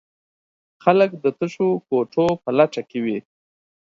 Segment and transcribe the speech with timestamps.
[0.83, 3.17] خلک د تشو کوټو په لټه کې وي.